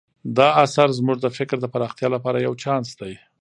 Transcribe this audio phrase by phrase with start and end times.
[0.37, 3.13] دا اثر زموږ د فکر د پراختیا لپاره یو چانس دی.